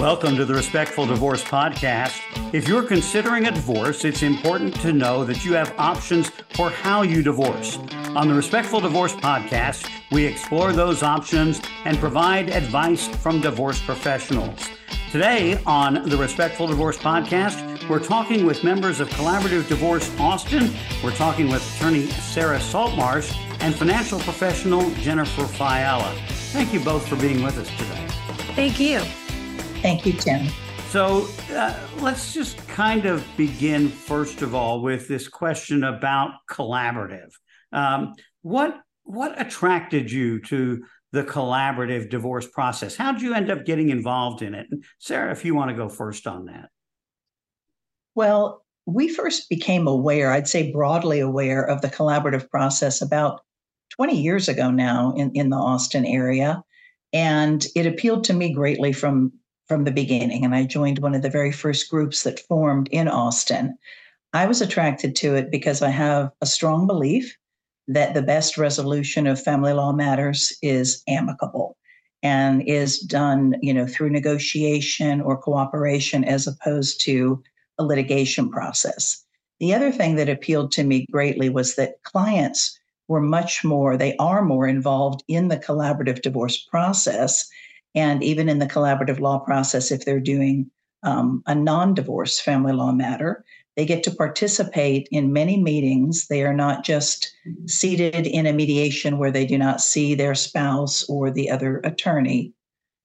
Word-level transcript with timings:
Welcome 0.00 0.34
to 0.36 0.46
the 0.46 0.54
Respectful 0.54 1.04
Divorce 1.04 1.44
Podcast. 1.44 2.22
If 2.54 2.66
you're 2.66 2.82
considering 2.82 3.48
a 3.48 3.50
divorce, 3.50 4.06
it's 4.06 4.22
important 4.22 4.74
to 4.80 4.94
know 4.94 5.26
that 5.26 5.44
you 5.44 5.52
have 5.52 5.74
options 5.76 6.30
for 6.54 6.70
how 6.70 7.02
you 7.02 7.22
divorce. 7.22 7.76
On 8.16 8.26
the 8.26 8.32
Respectful 8.32 8.80
Divorce 8.80 9.14
Podcast, 9.14 9.90
we 10.10 10.24
explore 10.24 10.72
those 10.72 11.02
options 11.02 11.60
and 11.84 11.98
provide 11.98 12.48
advice 12.48 13.08
from 13.08 13.42
divorce 13.42 13.78
professionals. 13.82 14.70
Today 15.12 15.62
on 15.66 16.08
the 16.08 16.16
Respectful 16.16 16.66
Divorce 16.66 16.96
Podcast, 16.96 17.86
we're 17.86 18.02
talking 18.02 18.46
with 18.46 18.64
members 18.64 19.00
of 19.00 19.10
Collaborative 19.10 19.68
Divorce 19.68 20.10
Austin. 20.18 20.72
We're 21.04 21.14
talking 21.14 21.50
with 21.50 21.76
attorney 21.76 22.06
Sarah 22.06 22.58
Saltmarsh 22.58 23.36
and 23.60 23.74
financial 23.74 24.18
professional 24.20 24.88
Jennifer 24.92 25.44
Fiala. 25.44 26.16
Thank 26.54 26.72
you 26.72 26.80
both 26.80 27.06
for 27.06 27.16
being 27.16 27.42
with 27.42 27.58
us 27.58 27.68
today. 27.76 28.06
Thank 28.54 28.80
you. 28.80 29.02
Thank 29.82 30.04
you, 30.04 30.12
Tim. 30.12 30.46
So 30.90 31.26
uh, 31.52 31.74
let's 32.00 32.34
just 32.34 32.58
kind 32.68 33.06
of 33.06 33.26
begin, 33.38 33.88
first 33.88 34.42
of 34.42 34.54
all, 34.54 34.82
with 34.82 35.08
this 35.08 35.26
question 35.26 35.84
about 35.84 36.32
collaborative. 36.50 37.30
Um, 37.72 38.14
what 38.42 38.80
what 39.04 39.40
attracted 39.40 40.10
you 40.12 40.40
to 40.42 40.84
the 41.12 41.24
collaborative 41.24 42.10
divorce 42.10 42.46
process? 42.46 42.94
How 42.94 43.12
did 43.12 43.22
you 43.22 43.34
end 43.34 43.50
up 43.50 43.64
getting 43.64 43.88
involved 43.88 44.42
in 44.42 44.54
it? 44.54 44.66
And 44.70 44.84
Sarah, 44.98 45.32
if 45.32 45.44
you 45.44 45.54
want 45.54 45.70
to 45.70 45.76
go 45.76 45.88
first 45.88 46.26
on 46.26 46.44
that. 46.46 46.68
Well, 48.14 48.64
we 48.86 49.08
first 49.08 49.48
became 49.48 49.86
aware, 49.86 50.30
I'd 50.30 50.48
say 50.48 50.70
broadly 50.72 51.20
aware, 51.20 51.64
of 51.64 51.80
the 51.80 51.88
collaborative 51.88 52.50
process 52.50 53.00
about 53.00 53.40
20 53.90 54.20
years 54.20 54.48
ago 54.48 54.70
now 54.70 55.14
in, 55.16 55.30
in 55.34 55.50
the 55.50 55.56
Austin 55.56 56.04
area. 56.04 56.62
And 57.12 57.64
it 57.74 57.86
appealed 57.86 58.24
to 58.24 58.32
me 58.32 58.52
greatly 58.52 58.92
from 58.92 59.32
from 59.70 59.84
the 59.84 59.92
beginning, 59.92 60.44
and 60.44 60.52
I 60.52 60.64
joined 60.64 60.98
one 60.98 61.14
of 61.14 61.22
the 61.22 61.30
very 61.30 61.52
first 61.52 61.88
groups 61.88 62.24
that 62.24 62.40
formed 62.40 62.88
in 62.90 63.06
Austin. 63.06 63.78
I 64.32 64.46
was 64.46 64.60
attracted 64.60 65.14
to 65.16 65.36
it 65.36 65.52
because 65.52 65.80
I 65.80 65.90
have 65.90 66.32
a 66.40 66.46
strong 66.46 66.88
belief 66.88 67.36
that 67.86 68.12
the 68.12 68.20
best 68.20 68.58
resolution 68.58 69.28
of 69.28 69.40
family 69.40 69.72
law 69.72 69.92
matters 69.92 70.52
is 70.60 71.04
amicable 71.06 71.76
and 72.20 72.62
is 72.66 72.98
done, 72.98 73.54
you 73.62 73.72
know, 73.72 73.86
through 73.86 74.10
negotiation 74.10 75.20
or 75.20 75.40
cooperation 75.40 76.24
as 76.24 76.48
opposed 76.48 77.00
to 77.02 77.40
a 77.78 77.84
litigation 77.84 78.50
process. 78.50 79.24
The 79.60 79.72
other 79.72 79.92
thing 79.92 80.16
that 80.16 80.28
appealed 80.28 80.72
to 80.72 80.82
me 80.82 81.06
greatly 81.12 81.48
was 81.48 81.76
that 81.76 82.02
clients 82.02 82.76
were 83.06 83.20
much 83.20 83.62
more, 83.62 83.96
they 83.96 84.16
are 84.16 84.42
more 84.42 84.66
involved 84.66 85.22
in 85.28 85.46
the 85.46 85.58
collaborative 85.58 86.22
divorce 86.22 86.58
process 86.58 87.48
and 87.94 88.22
even 88.22 88.48
in 88.48 88.58
the 88.58 88.66
collaborative 88.66 89.20
law 89.20 89.38
process, 89.38 89.90
if 89.90 90.04
they're 90.04 90.20
doing 90.20 90.70
um, 91.02 91.42
a 91.46 91.54
non 91.54 91.94
divorce 91.94 92.38
family 92.38 92.72
law 92.72 92.92
matter, 92.92 93.44
they 93.76 93.86
get 93.86 94.02
to 94.04 94.10
participate 94.10 95.08
in 95.10 95.32
many 95.32 95.56
meetings. 95.56 96.26
They 96.28 96.42
are 96.42 96.54
not 96.54 96.84
just 96.84 97.34
seated 97.66 98.26
in 98.26 98.46
a 98.46 98.52
mediation 98.52 99.18
where 99.18 99.30
they 99.30 99.46
do 99.46 99.56
not 99.56 99.80
see 99.80 100.14
their 100.14 100.34
spouse 100.34 101.08
or 101.08 101.30
the 101.30 101.50
other 101.50 101.78
attorney. 101.78 102.52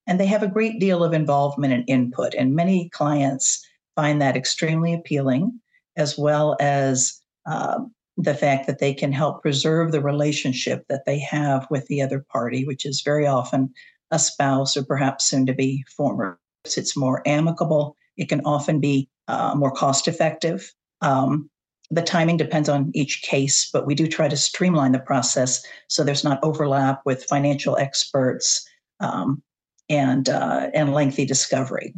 And 0.07 0.19
they 0.19 0.25
have 0.25 0.43
a 0.43 0.47
great 0.47 0.79
deal 0.79 1.03
of 1.03 1.13
involvement 1.13 1.73
and 1.73 1.83
input. 1.87 2.33
And 2.35 2.55
many 2.55 2.89
clients 2.89 3.65
find 3.95 4.21
that 4.21 4.35
extremely 4.35 4.93
appealing, 4.93 5.59
as 5.95 6.17
well 6.17 6.57
as 6.59 7.21
uh, 7.45 7.79
the 8.17 8.35
fact 8.35 8.67
that 8.67 8.79
they 8.79 8.93
can 8.93 9.11
help 9.11 9.41
preserve 9.41 9.91
the 9.91 10.01
relationship 10.01 10.85
that 10.89 11.05
they 11.05 11.19
have 11.19 11.67
with 11.69 11.87
the 11.87 12.01
other 12.01 12.25
party, 12.29 12.65
which 12.65 12.85
is 12.85 13.01
very 13.01 13.25
often 13.25 13.73
a 14.11 14.19
spouse 14.19 14.77
or 14.77 14.83
perhaps 14.83 15.25
soon 15.25 15.45
to 15.45 15.53
be 15.53 15.83
former. 15.95 16.39
It's 16.63 16.97
more 16.97 17.21
amicable. 17.25 17.95
It 18.17 18.29
can 18.29 18.41
often 18.45 18.79
be 18.79 19.09
uh, 19.27 19.53
more 19.55 19.71
cost 19.71 20.07
effective. 20.07 20.71
Um, 21.01 21.49
the 21.91 22.01
timing 22.01 22.37
depends 22.37 22.69
on 22.69 22.91
each 22.93 23.21
case, 23.21 23.69
but 23.71 23.85
we 23.85 23.93
do 23.93 24.07
try 24.07 24.27
to 24.27 24.37
streamline 24.37 24.91
the 24.91 24.99
process 24.99 25.63
so 25.87 26.03
there's 26.03 26.23
not 26.23 26.39
overlap 26.43 27.01
with 27.05 27.25
financial 27.25 27.77
experts 27.77 28.67
um, 28.99 29.43
and 29.89 30.29
uh, 30.29 30.69
and 30.73 30.93
lengthy 30.93 31.25
discovery. 31.25 31.93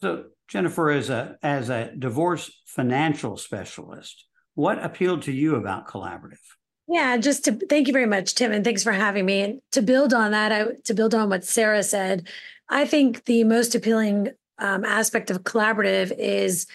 So, 0.00 0.26
Jennifer, 0.48 0.90
as 0.90 1.10
a 1.10 1.36
as 1.42 1.70
a 1.70 1.92
divorce 1.98 2.50
financial 2.66 3.36
specialist, 3.36 4.24
what 4.54 4.82
appealed 4.82 5.22
to 5.22 5.32
you 5.32 5.56
about 5.56 5.88
collaborative? 5.88 6.38
Yeah, 6.86 7.16
just 7.16 7.44
to 7.44 7.52
thank 7.52 7.86
you 7.86 7.92
very 7.92 8.06
much, 8.06 8.34
Tim, 8.34 8.52
and 8.52 8.62
thanks 8.64 8.82
for 8.82 8.92
having 8.92 9.24
me. 9.24 9.40
And 9.40 9.60
to 9.72 9.80
build 9.82 10.12
on 10.12 10.32
that, 10.32 10.52
I, 10.52 10.66
to 10.84 10.94
build 10.94 11.14
on 11.14 11.30
what 11.30 11.44
Sarah 11.44 11.82
said, 11.82 12.28
I 12.68 12.84
think 12.84 13.24
the 13.24 13.44
most 13.44 13.74
appealing 13.74 14.30
um, 14.58 14.84
aspect 14.84 15.30
of 15.30 15.42
collaborative 15.44 16.12
is 16.18 16.66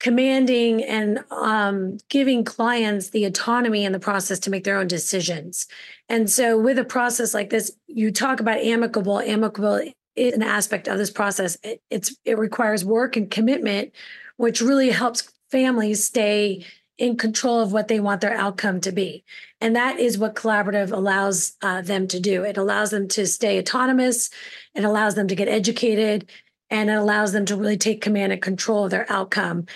commanding 0.00 0.82
and 0.84 1.24
um, 1.30 1.98
giving 2.08 2.44
clients 2.44 3.10
the 3.10 3.24
autonomy 3.24 3.84
in 3.84 3.92
the 3.92 3.98
process 3.98 4.38
to 4.40 4.50
make 4.50 4.64
their 4.64 4.78
own 4.78 4.86
decisions. 4.86 5.66
And 6.08 6.30
so, 6.30 6.58
with 6.58 6.78
a 6.78 6.84
process 6.84 7.34
like 7.34 7.50
this, 7.50 7.72
you 7.86 8.12
talk 8.12 8.38
about 8.38 8.58
amicable. 8.58 9.18
Amicable 9.18 9.80
is 10.14 10.34
an 10.34 10.42
aspect 10.42 10.86
of 10.88 10.98
this 10.98 11.10
process. 11.10 11.56
It, 11.64 11.80
it's 11.90 12.16
it 12.24 12.38
requires 12.38 12.84
work 12.84 13.16
and 13.16 13.30
commitment, 13.30 13.92
which 14.36 14.60
really 14.60 14.90
helps 14.90 15.32
families 15.50 16.04
stay 16.04 16.64
in 16.96 17.16
control 17.16 17.60
of 17.60 17.72
what 17.72 17.88
they 17.88 18.00
want 18.00 18.20
their 18.20 18.36
outcome 18.36 18.80
to 18.80 18.92
be. 18.92 19.24
And 19.60 19.74
that 19.74 19.98
is 19.98 20.18
what 20.18 20.36
collaborative 20.36 20.92
allows 20.92 21.54
uh, 21.62 21.82
them 21.82 22.06
to 22.08 22.20
do. 22.20 22.44
It 22.44 22.56
allows 22.56 22.90
them 22.90 23.08
to 23.08 23.26
stay 23.26 23.58
autonomous, 23.58 24.30
it 24.74 24.84
allows 24.84 25.14
them 25.14 25.28
to 25.28 25.34
get 25.34 25.48
educated, 25.48 26.30
and 26.70 26.90
it 26.90 26.94
allows 26.94 27.32
them 27.32 27.44
to 27.46 27.56
really 27.56 27.76
take 27.76 28.00
command 28.00 28.32
and 28.32 28.40
control 28.40 28.84
of 28.84 28.90
their 28.90 29.10
outcome. 29.10 29.66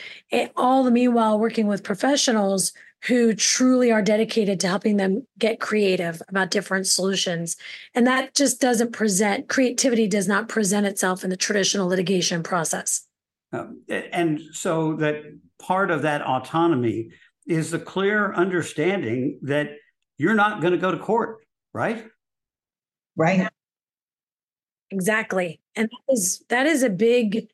All 0.57 0.85
the 0.85 0.91
meanwhile, 0.91 1.39
working 1.39 1.67
with 1.67 1.83
professionals 1.83 2.73
who 3.05 3.35
truly 3.35 3.93
are 3.93 4.03
dedicated 4.03 4.59
to 4.61 4.69
helping 4.69 4.97
them 4.97 5.27
get 5.39 5.61
creative 5.61 6.21
about 6.29 6.51
different 6.51 6.87
solutions. 6.87 7.57
And 7.95 8.07
that 8.07 8.35
just 8.35 8.61
doesn't 8.61 8.93
present, 8.93 9.49
creativity 9.49 10.09
does 10.09 10.27
not 10.27 10.49
present 10.49 10.87
itself 10.87 11.23
in 11.23 11.31
the 11.31 11.37
traditional 11.37 11.87
litigation 11.87 12.43
process. 12.43 13.07
Um, 13.53 13.83
and 13.89 14.41
so 14.53 14.95
that 14.97 15.23
part 15.59 15.91
of 15.91 16.03
that 16.03 16.23
autonomy 16.23 17.11
is 17.47 17.71
the 17.71 17.79
clear 17.79 18.33
understanding 18.35 19.39
that 19.43 19.71
you're 20.19 20.35
not 20.35 20.61
going 20.61 20.73
to 20.73 20.79
go 20.79 20.91
to 20.91 20.99
court, 20.99 21.39
right? 21.73 22.07
Right. 23.17 23.49
Exactly. 24.91 25.61
And 25.77 25.89
that 25.91 26.13
is 26.13 26.45
that 26.49 26.67
is 26.67 26.83
a 26.83 26.91
big 26.91 27.49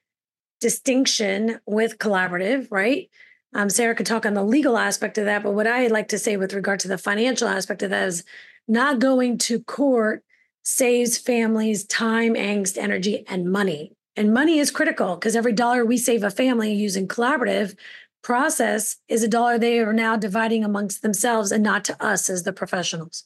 distinction 0.61 1.61
with 1.67 1.99
collaborative, 1.99 2.69
right? 2.71 3.11
Um, 3.55 3.71
Sarah 3.71 3.95
could 3.95 4.07
talk 4.07 4.27
on 4.27 4.35
the 4.35 4.43
legal 4.43 4.77
aspect 4.77 5.19
of 5.19 5.27
that, 5.27 5.43
but 5.43 5.53
what 5.55 5.67
I 5.67 5.87
like 5.89 6.09
to 6.09 6.19
say 6.19 6.37
with 6.37 6.55
regard 6.55 6.81
to 6.81 6.89
the 6.89 6.99
financial 6.99 7.49
aspect 7.49 7.83
of 7.83 7.91
that 7.91 8.09
is 8.09 8.25
not 8.67 8.99
going 8.99 9.39
to 9.39 9.61
court 9.61 10.25
saves 10.63 11.19
families 11.19 11.85
time, 11.85 12.35
angst, 12.35 12.79
energy, 12.79 13.25
and 13.29 13.51
money. 13.51 13.93
And 14.17 14.33
money 14.33 14.59
is 14.59 14.71
critical 14.71 15.17
because 15.17 15.35
every 15.35 15.53
dollar 15.53 15.85
we 15.85 15.97
save 15.97 16.23
a 16.23 16.31
family 16.31 16.73
using 16.73 17.09
collaborative 17.09 17.77
process 18.23 18.97
is 19.09 19.23
a 19.23 19.29
dollar 19.29 19.59
they 19.59 19.81
are 19.81 19.93
now 19.93 20.17
dividing 20.17 20.65
amongst 20.65 21.03
themselves 21.03 21.53
and 21.53 21.63
not 21.63 21.85
to 21.85 22.05
us 22.05 22.31
as 22.31 22.43
the 22.43 22.53
professionals. 22.53 23.25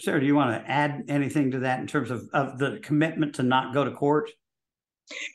Sarah, 0.00 0.20
do 0.20 0.26
you 0.26 0.34
want 0.34 0.52
to 0.52 0.70
add 0.70 1.04
anything 1.08 1.50
to 1.52 1.60
that 1.60 1.80
in 1.80 1.86
terms 1.86 2.10
of, 2.10 2.28
of 2.32 2.58
the 2.58 2.78
commitment 2.82 3.34
to 3.36 3.42
not 3.42 3.72
go 3.72 3.84
to 3.84 3.90
court? 3.90 4.30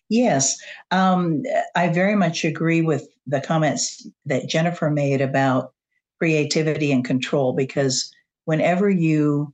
Yes, 0.10 0.58
um, 0.92 1.44
I 1.76 1.90
very 1.90 2.16
much 2.16 2.46
agree 2.46 2.82
with 2.82 3.08
the 3.26 3.42
comments 3.42 4.08
that 4.26 4.48
Jennifer 4.48 4.90
made 4.90 5.22
about 5.22 5.74
creativity 6.20 6.92
and 6.92 7.06
control 7.06 7.54
because 7.54 8.12
whenever 8.46 8.90
you 8.90 9.54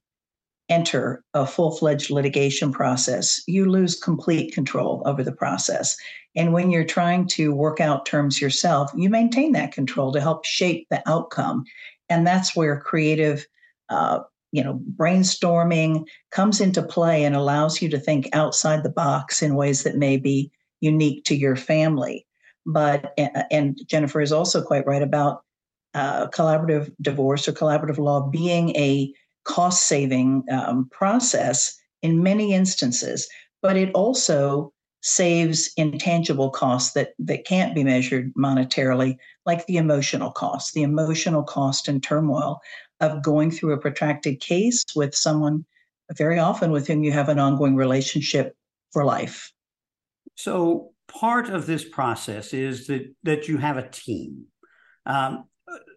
enter 0.70 1.24
a 1.34 1.46
full 1.46 1.76
fledged 1.76 2.10
litigation 2.10 2.72
process, 2.72 3.42
you 3.48 3.70
lose 3.70 4.00
complete 4.00 4.54
control 4.54 5.04
over 5.06 5.24
the 5.24 5.32
process. 5.32 5.96
And 6.36 6.54
when 6.54 6.72
you're 6.72 6.86
trying 6.86 7.28
to 7.30 7.54
work 7.54 7.80
out 7.80 8.06
terms 8.06 8.42
yourself, 8.42 8.92
you 8.96 9.10
maintain 9.10 9.52
that 9.52 9.74
control 9.74 10.12
to 10.14 10.22
help 10.22 10.46
shape 10.46 10.88
the 10.90 11.08
outcome. 11.08 11.64
And 12.10 12.26
that's 12.26 12.56
where 12.56 12.80
creative, 12.80 13.46
uh, 13.90 14.20
you 14.52 14.64
know, 14.64 14.80
brainstorming 14.96 16.06
comes 16.32 16.62
into 16.62 16.82
play 16.82 17.24
and 17.24 17.36
allows 17.36 17.82
you 17.82 17.90
to 17.90 18.00
think 18.00 18.30
outside 18.34 18.84
the 18.84 18.90
box 18.90 19.42
in 19.42 19.56
ways 19.56 19.84
that 19.84 19.98
may 19.98 20.18
be 20.18 20.52
unique 20.82 21.24
to 21.26 21.36
your 21.36 21.56
family. 21.56 22.26
But, 22.66 23.14
and 23.52 23.78
Jennifer 23.88 24.22
is 24.22 24.32
also 24.32 24.64
quite 24.64 24.88
right 24.88 25.02
about 25.02 25.44
uh, 25.94 26.28
collaborative 26.30 26.92
divorce 27.02 27.48
or 27.48 27.52
collaborative 27.52 27.98
law 27.98 28.22
being 28.30 28.76
a 28.76 29.14
cost 29.44 29.88
saving 29.88 30.44
um, 30.52 30.90
process 30.92 31.78
in 32.02 32.24
many 32.24 32.54
instances, 32.54 33.28
but 33.62 33.78
it 33.78 33.92
also 33.94 34.74
saves 35.02 35.72
intangible 35.76 36.50
costs 36.50 36.94
that, 36.94 37.14
that 37.20 37.46
can't 37.46 37.76
be 37.76 37.84
measured 37.84 38.34
monetarily, 38.36 39.18
like 39.46 39.66
the 39.66 39.78
emotional 39.78 40.32
cost, 40.32 40.74
the 40.74 40.82
emotional 40.82 41.44
cost 41.44 41.88
and 41.88 42.02
turmoil 42.02 42.62
of 43.02 43.22
going 43.22 43.52
through 43.52 43.74
a 43.74 43.78
protracted 43.78 44.40
case 44.40 44.84
with 44.96 45.14
someone 45.14 45.66
very 46.16 46.40
often 46.40 46.72
with 46.72 46.88
whom 46.88 47.04
you 47.04 47.12
have 47.12 47.30
an 47.30 47.40
ongoing 47.40 47.76
relationship 47.76 48.56
for 48.92 49.04
life. 49.04 49.52
So 50.36 50.92
part 51.08 51.50
of 51.50 51.66
this 51.66 51.84
process 51.84 52.54
is 52.54 52.88
that 52.88 53.14
that 53.24 53.48
you 53.48 53.58
have 53.58 53.78
a 53.78 53.90
team. 53.90 54.46
Um, 55.06 55.46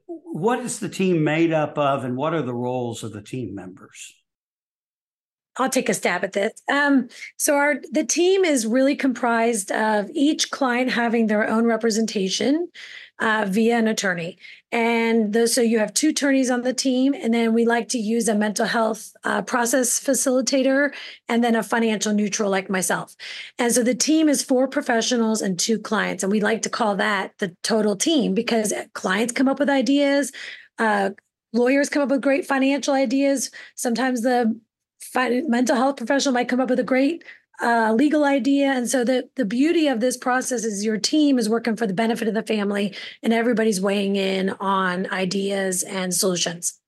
what 0.07 0.61
is 0.61 0.79
the 0.79 0.89
team 0.89 1.25
made 1.25 1.53
up 1.53 1.79
of, 1.79 2.05
and 2.05 2.17
what 2.17 2.35
are 2.35 2.43
the 2.43 2.55
roles 2.55 3.03
of 3.03 3.13
the 3.13 3.23
team 3.23 3.55
members? 3.55 4.15
I'll 5.59 5.71
take 5.71 5.89
a 5.89 5.95
stab 5.95 6.23
at 6.23 6.33
this. 6.33 6.63
Um, 6.71 7.09
so 7.37 7.57
our 7.57 7.77
the 7.91 8.05
team 8.05 8.45
is 8.45 8.67
really 8.67 8.95
comprised 8.95 9.73
of 9.73 10.11
each 10.13 10.51
client 10.51 10.91
having 10.91 11.27
their 11.27 11.49
own 11.49 11.65
representation 11.65 12.69
uh, 13.19 13.47
via 13.49 13.79
an 13.79 13.89
attorney, 13.89 14.39
and 14.73 15.49
so 15.49 15.61
you 15.61 15.79
have 15.79 15.95
two 15.95 16.11
attorneys 16.11 16.51
on 16.51 16.63
the 16.63 16.75
team, 16.75 17.15
and 17.15 17.33
then 17.33 17.55
we 17.55 17.65
like 17.65 17.89
to 17.91 17.99
use 17.99 18.29
a 18.29 18.35
mental 18.35 18.67
health 18.67 19.13
uh, 19.25 19.43
process 19.43 19.99
facilitator, 19.99 20.93
and 21.29 21.43
then 21.43 21.55
a 21.55 21.63
financial 21.63 22.13
neutral 22.13 22.51
like 22.51 22.69
myself. 22.69 23.17
And 23.59 23.73
so 23.73 23.83
the 23.83 23.95
team 23.95 24.29
is 24.29 24.43
four 24.43 24.69
professionals 24.69 25.41
and 25.43 25.59
two 25.59 25.79
clients, 25.79 26.23
and 26.23 26.31
we 26.31 26.41
like 26.41 26.63
to 26.63 26.71
call 26.71 26.97
that 26.97 27.33
the 27.39 27.57
total 27.63 27.97
team 27.97 28.35
because 28.35 28.73
clients 28.93 29.33
come 29.33 29.49
up 29.49 29.59
with 29.59 29.71
ideas. 29.71 30.33
Uh, 30.79 31.11
lawyers 31.53 31.89
come 31.89 32.03
up 32.03 32.11
with 32.11 32.21
great 32.21 32.47
financial 32.47 32.95
ideas. 32.95 33.51
Sometimes 33.75 34.23
the 34.23 34.59
mental 35.15 35.77
health 35.77 35.97
professional 35.97 36.35
might 36.35 36.49
come 36.49 36.61
up 36.61 36.69
with 36.69 36.81
a 36.81 36.85
great 36.85 37.25
uh, 37.61 37.93
legal 37.95 38.25
idea. 38.25 38.73
And 38.73 38.89
so 38.89 39.05
the 39.05 39.29
the 39.37 39.45
beauty 39.45 39.89
of 39.89 40.01
this 40.01 40.17
process 40.17 40.65
is 40.65 40.85
your 40.85 40.99
team 40.99 41.39
is 41.39 41.49
working 41.49 41.77
for 41.77 41.87
the 41.87 41.95
benefit 41.95 42.29
of 42.29 42.35
the 42.35 42.43
family, 42.43 42.95
and 43.23 43.33
everybody's 43.33 43.81
weighing 43.81 44.17
in 44.17 44.51
on 44.61 45.11
ideas 45.11 45.83
and 45.83 46.15
solutions. 46.15 46.81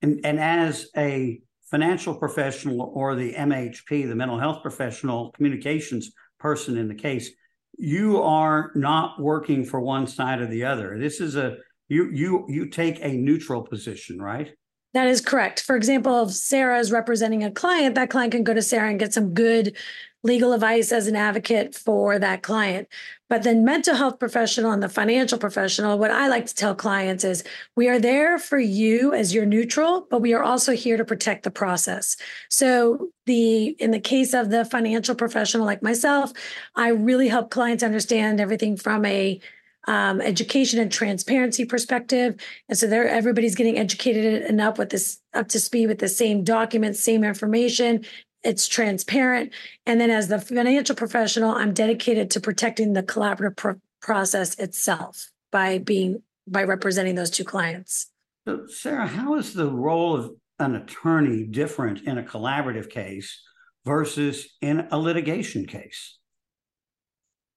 And 0.00 0.20
and 0.24 0.38
as 0.40 0.88
a 0.96 1.40
financial 1.70 2.14
professional 2.14 2.92
or 2.94 3.14
the 3.14 3.34
MHP, 3.34 4.08
the 4.08 4.14
mental 4.14 4.38
health 4.38 4.62
professional 4.62 5.30
communications 5.32 6.12
person 6.38 6.76
in 6.76 6.88
the 6.88 6.94
case, 6.94 7.30
you 7.78 8.20
are 8.20 8.70
not 8.74 9.20
working 9.20 9.64
for 9.64 9.80
one 9.80 10.06
side 10.06 10.40
or 10.40 10.46
the 10.46 10.64
other. 10.64 10.98
This 10.98 11.20
is 11.20 11.36
a 11.36 11.56
you 11.88 12.10
you 12.12 12.46
you 12.48 12.68
take 12.68 12.98
a 13.00 13.12
neutral 13.12 13.62
position, 13.62 14.20
right? 14.20 14.52
That 14.94 15.06
is 15.06 15.20
correct. 15.20 15.60
For 15.60 15.74
example, 15.74 16.24
if 16.24 16.32
Sarah 16.32 16.78
is 16.78 16.92
representing 16.92 17.42
a 17.42 17.50
client, 17.50 17.94
that 17.94 18.10
client 18.10 18.32
can 18.32 18.44
go 18.44 18.52
to 18.52 18.62
Sarah 18.62 18.90
and 18.90 18.98
get 18.98 19.14
some 19.14 19.32
good 19.32 19.76
legal 20.24 20.52
advice 20.52 20.92
as 20.92 21.06
an 21.06 21.16
advocate 21.16 21.74
for 21.74 22.18
that 22.18 22.42
client. 22.42 22.86
But 23.28 23.42
then 23.42 23.64
mental 23.64 23.96
health 23.96 24.18
professional 24.18 24.70
and 24.70 24.82
the 24.82 24.88
financial 24.88 25.38
professional, 25.38 25.98
what 25.98 26.10
I 26.10 26.28
like 26.28 26.46
to 26.46 26.54
tell 26.54 26.74
clients 26.74 27.24
is 27.24 27.42
we 27.74 27.88
are 27.88 27.98
there 27.98 28.38
for 28.38 28.58
you 28.58 29.12
as 29.14 29.34
your 29.34 29.46
neutral, 29.46 30.06
but 30.10 30.20
we 30.20 30.34
are 30.34 30.42
also 30.42 30.72
here 30.72 30.96
to 30.96 31.04
protect 31.04 31.42
the 31.42 31.50
process. 31.50 32.16
So 32.50 33.08
the 33.26 33.68
in 33.80 33.90
the 33.90 34.00
case 34.00 34.34
of 34.34 34.50
the 34.50 34.64
financial 34.64 35.14
professional 35.14 35.66
like 35.66 35.82
myself, 35.82 36.32
I 36.76 36.88
really 36.88 37.28
help 37.28 37.50
clients 37.50 37.82
understand 37.82 38.40
everything 38.40 38.76
from 38.76 39.04
a 39.06 39.40
um, 39.88 40.20
education 40.20 40.78
and 40.78 40.90
transparency 40.90 41.64
perspective. 41.64 42.36
And 42.68 42.78
so 42.78 42.86
there, 42.86 43.08
everybody's 43.08 43.54
getting 43.54 43.78
educated 43.78 44.44
enough 44.44 44.78
with 44.78 44.90
this, 44.90 45.18
up 45.34 45.48
to 45.48 45.60
speed 45.60 45.88
with 45.88 45.98
the 45.98 46.08
same 46.08 46.44
documents, 46.44 47.00
same 47.00 47.24
information. 47.24 48.04
It's 48.44 48.66
transparent. 48.66 49.52
And 49.86 50.00
then 50.00 50.10
as 50.10 50.28
the 50.28 50.40
financial 50.40 50.96
professional, 50.96 51.52
I'm 51.52 51.72
dedicated 51.72 52.30
to 52.32 52.40
protecting 52.40 52.92
the 52.92 53.02
collaborative 53.02 53.56
pro- 53.56 53.80
process 54.00 54.54
itself 54.58 55.30
by 55.50 55.78
being 55.78 56.22
by 56.46 56.64
representing 56.64 57.14
those 57.14 57.30
two 57.30 57.44
clients. 57.44 58.10
So, 58.46 58.66
Sarah, 58.66 59.06
how 59.06 59.36
is 59.36 59.54
the 59.54 59.70
role 59.70 60.16
of 60.16 60.32
an 60.58 60.74
attorney 60.74 61.44
different 61.44 62.02
in 62.02 62.18
a 62.18 62.22
collaborative 62.22 62.90
case 62.90 63.40
versus 63.84 64.48
in 64.60 64.88
a 64.90 64.98
litigation 64.98 65.66
case? 65.66 66.18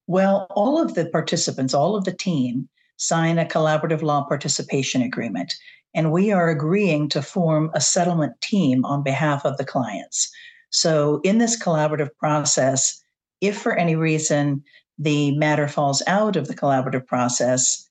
Well, 0.07 0.47
all 0.51 0.81
of 0.81 0.93
the 0.93 1.07
participants, 1.07 1.73
all 1.73 1.95
of 1.95 2.03
the 2.03 2.13
team 2.13 2.69
sign 2.97 3.39
a 3.39 3.45
collaborative 3.45 4.01
law 4.01 4.23
participation 4.23 5.01
agreement, 5.01 5.53
and 5.93 6.11
we 6.11 6.31
are 6.31 6.49
agreeing 6.49 7.09
to 7.09 7.21
form 7.21 7.71
a 7.73 7.81
settlement 7.81 8.39
team 8.41 8.85
on 8.85 9.03
behalf 9.03 9.45
of 9.45 9.57
the 9.57 9.65
clients. 9.65 10.31
So, 10.69 11.21
in 11.23 11.37
this 11.39 11.61
collaborative 11.61 12.09
process, 12.19 13.01
if 13.41 13.57
for 13.57 13.73
any 13.73 13.95
reason 13.95 14.63
the 14.97 15.35
matter 15.37 15.67
falls 15.67 16.03
out 16.07 16.35
of 16.35 16.47
the 16.47 16.55
collaborative 16.55 17.07
process, 17.07 17.89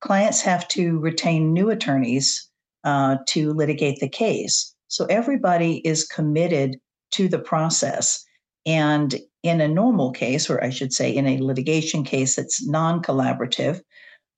clients 0.00 0.40
have 0.42 0.68
to 0.68 0.98
retain 0.98 1.52
new 1.52 1.70
attorneys 1.70 2.48
uh, 2.84 3.16
to 3.26 3.52
litigate 3.52 4.00
the 4.00 4.08
case. 4.08 4.74
So, 4.88 5.06
everybody 5.06 5.78
is 5.78 6.04
committed 6.04 6.78
to 7.12 7.28
the 7.28 7.38
process. 7.38 8.24
And 8.66 9.18
in 9.42 9.60
a 9.60 9.68
normal 9.68 10.10
case, 10.10 10.50
or 10.50 10.62
I 10.62 10.70
should 10.70 10.92
say, 10.92 11.14
in 11.14 11.26
a 11.26 11.38
litigation 11.38 12.04
case 12.04 12.36
that's 12.36 12.66
non 12.66 13.02
collaborative, 13.02 13.80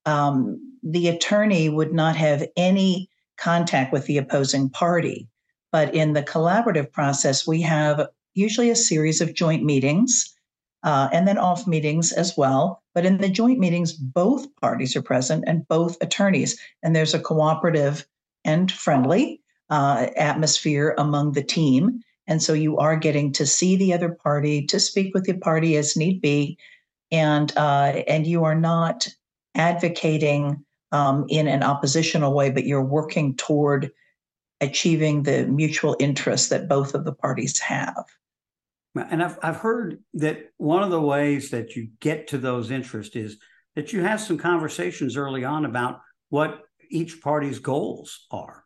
um, 0.07 0.59
the 0.83 1.09
attorney 1.09 1.69
would 1.69 1.93
not 1.93 2.17
have 2.17 2.47
any 2.57 3.09
contact 3.39 3.93
with 3.93 4.07
the 4.07 4.19
opposing 4.19 4.69
party. 4.71 5.29
But 5.73 5.95
in 5.95 6.13
the 6.13 6.23
collaborative 6.23 6.93
process, 6.93 7.47
we 7.47 7.63
have 7.63 8.09
usually 8.35 8.71
a 8.71 8.77
series 8.77 9.21
of 9.21 9.35
joint 9.35 9.65
meetings 9.65 10.35
uh, 10.83 11.09
and 11.13 11.29
then 11.29 11.39
off 11.39 11.67
meetings 11.67 12.13
as 12.13 12.37
well. 12.37 12.83
But 12.95 13.07
in 13.07 13.19
the 13.19 13.29
joint 13.29 13.59
meetings, 13.59 13.93
both 13.93 14.55
parties 14.57 14.97
are 14.97 15.03
present 15.03 15.45
and 15.47 15.67
both 15.69 15.97
attorneys, 16.01 16.59
and 16.83 16.95
there's 16.95 17.15
a 17.15 17.21
cooperative 17.21 18.07
and 18.45 18.71
friendly 18.71 19.41
uh, 19.69 20.09
atmosphere 20.17 20.95
among 20.99 21.33
the 21.33 21.43
team. 21.43 22.01
And 22.31 22.41
so 22.41 22.53
you 22.53 22.79
are 22.79 22.97
getting 22.97 23.33
to 23.33 23.45
see 23.45 23.75
the 23.75 23.93
other 23.93 24.11
party, 24.11 24.65
to 24.67 24.79
speak 24.79 25.13
with 25.15 25.25
the 25.25 25.37
party 25.37 25.77
as 25.77 25.97
need 25.97 26.23
be, 26.23 26.57
and 27.11 27.53
uh, 27.57 28.03
and 28.07 28.25
you 28.25 28.45
are 28.45 28.55
not 28.55 29.09
advocating 29.57 30.65
um, 30.93 31.27
in 31.29 31.49
an 31.49 31.65
oppositional 31.65 32.33
way, 32.33 32.51
but 32.51 32.65
you're 32.65 32.85
working 32.85 33.35
toward 33.35 33.91
achieving 34.61 35.25
the 35.25 35.45
mutual 35.47 35.97
interest 35.99 36.51
that 36.51 36.69
both 36.69 36.95
of 36.95 37.05
the 37.05 37.13
parties 37.13 37.59
have. 37.59 38.05
And 38.95 39.25
I've 39.25 39.39
I've 39.43 39.57
heard 39.57 39.99
that 40.15 40.53
one 40.57 40.85
of 40.85 40.91
the 40.91 41.01
ways 41.01 41.51
that 41.51 41.75
you 41.75 41.89
get 41.99 42.29
to 42.29 42.39
those 42.39 42.71
interests 42.71 43.17
is 43.17 43.39
that 43.75 43.93
you 43.93 44.05
have 44.05 44.21
some 44.21 44.39
conversations 44.39 45.17
early 45.17 45.45
on 45.45 45.65
about 45.65 46.01
what 46.29 46.63
each 46.91 47.21
party's 47.21 47.59
goals 47.59 48.27
are. 48.31 48.65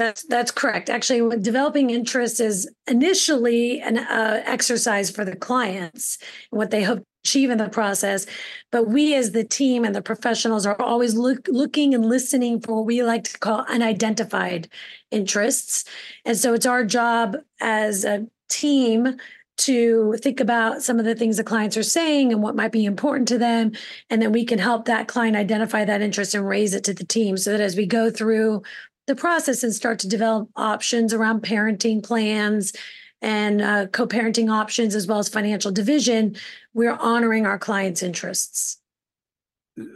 That's 0.00 0.22
that's 0.22 0.50
correct. 0.50 0.88
Actually, 0.88 1.36
developing 1.40 1.90
interest 1.90 2.40
is 2.40 2.66
initially 2.88 3.82
an 3.82 3.98
uh, 3.98 4.42
exercise 4.46 5.10
for 5.10 5.26
the 5.26 5.36
clients 5.36 6.16
and 6.50 6.58
what 6.58 6.70
they 6.70 6.82
hope 6.82 7.00
to 7.00 7.04
achieve 7.22 7.50
in 7.50 7.58
the 7.58 7.68
process. 7.68 8.24
But 8.72 8.88
we, 8.88 9.14
as 9.14 9.32
the 9.32 9.44
team 9.44 9.84
and 9.84 9.94
the 9.94 10.00
professionals, 10.00 10.64
are 10.64 10.80
always 10.80 11.16
look, 11.16 11.46
looking 11.48 11.94
and 11.94 12.06
listening 12.06 12.62
for 12.62 12.76
what 12.76 12.86
we 12.86 13.02
like 13.02 13.24
to 13.24 13.38
call 13.40 13.66
unidentified 13.68 14.70
interests. 15.10 15.84
And 16.24 16.34
so, 16.34 16.54
it's 16.54 16.64
our 16.64 16.82
job 16.82 17.36
as 17.60 18.06
a 18.06 18.26
team 18.48 19.18
to 19.58 20.16
think 20.22 20.40
about 20.40 20.80
some 20.80 20.98
of 20.98 21.04
the 21.04 21.14
things 21.14 21.36
the 21.36 21.44
clients 21.44 21.76
are 21.76 21.82
saying 21.82 22.32
and 22.32 22.42
what 22.42 22.56
might 22.56 22.72
be 22.72 22.86
important 22.86 23.28
to 23.28 23.36
them. 23.36 23.72
And 24.08 24.22
then 24.22 24.32
we 24.32 24.46
can 24.46 24.58
help 24.58 24.86
that 24.86 25.06
client 25.06 25.36
identify 25.36 25.84
that 25.84 26.00
interest 26.00 26.34
and 26.34 26.48
raise 26.48 26.72
it 26.72 26.84
to 26.84 26.94
the 26.94 27.04
team 27.04 27.36
so 27.36 27.52
that 27.52 27.60
as 27.60 27.76
we 27.76 27.84
go 27.84 28.10
through 28.10 28.62
the 29.10 29.16
process 29.16 29.64
and 29.64 29.74
start 29.74 29.98
to 29.98 30.08
develop 30.08 30.48
options 30.54 31.12
around 31.12 31.42
parenting 31.42 32.00
plans 32.00 32.72
and 33.20 33.60
uh, 33.60 33.86
co-parenting 33.88 34.48
options 34.48 34.94
as 34.94 35.08
well 35.08 35.18
as 35.18 35.28
financial 35.28 35.72
division 35.72 36.36
we're 36.74 36.94
honoring 36.94 37.44
our 37.44 37.58
clients 37.58 38.04
interests. 38.04 38.78